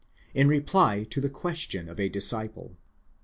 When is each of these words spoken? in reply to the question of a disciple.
in 0.33 0.47
reply 0.47 1.03
to 1.03 1.21
the 1.21 1.29
question 1.29 1.87
of 1.87 1.99
a 1.99 2.09
disciple. 2.09 2.75